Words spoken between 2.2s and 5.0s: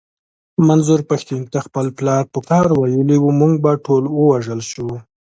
په قهر ويلي و مونږ به ټول ووژل شو.